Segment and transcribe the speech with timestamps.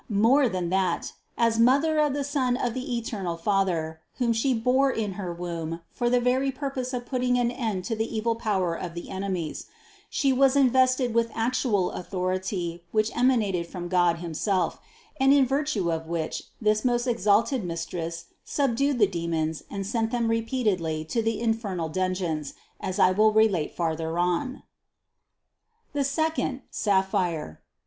[0.09, 4.89] More than that: as Mother of the Son of the eternal Father (whom She bore
[4.91, 8.73] in her womb for the very purpose of putting an end to the evil power
[8.73, 9.67] of the enemies)
[10.09, 14.79] She was invested with actual authority which emanated from God him self
[15.19, 20.29] and in virtue of which this most exalted Mistress subdued the demons and sent them
[20.29, 24.63] repeatedly to the in fernal dungeons, as I will relate farther on.
[25.91, 25.91] 286.
[25.93, 27.61] "The second, sapphire."